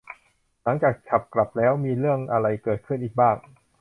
[0.63, 3.35] หลังจากฉับกลับแล้ว มีเรื่องอะไรเกิดขึ้นอีกบ้าง